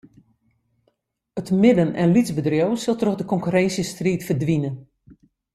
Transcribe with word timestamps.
It 1.39 1.49
midden- 1.63 1.95
en 2.03 2.13
lytsbedriuw 2.15 2.71
sil 2.81 2.97
troch 2.99 3.17
de 3.19 3.25
konkurrinsjestriid 3.31 4.21
ferdwine. 4.27 4.69